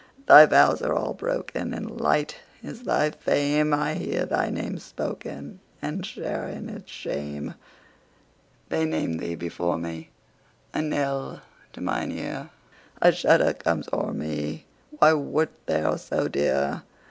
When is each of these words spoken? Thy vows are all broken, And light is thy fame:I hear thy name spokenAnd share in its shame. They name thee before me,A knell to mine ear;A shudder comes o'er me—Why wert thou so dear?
Thy 0.25 0.47
vows 0.47 0.81
are 0.81 0.95
all 0.95 1.13
broken, 1.13 1.75
And 1.75 2.01
light 2.01 2.37
is 2.63 2.81
thy 2.85 3.11
fame:I 3.11 3.93
hear 3.93 4.25
thy 4.25 4.49
name 4.49 4.77
spokenAnd 4.77 6.05
share 6.05 6.47
in 6.47 6.69
its 6.69 6.89
shame. 6.91 7.53
They 8.69 8.83
name 8.83 9.17
thee 9.19 9.35
before 9.35 9.77
me,A 9.77 10.81
knell 10.81 11.43
to 11.73 11.81
mine 11.81 12.11
ear;A 12.13 13.11
shudder 13.11 13.53
comes 13.53 13.87
o'er 13.93 14.11
me—Why 14.13 15.13
wert 15.13 15.51
thou 15.67 15.97
so 15.97 16.27
dear? 16.27 16.81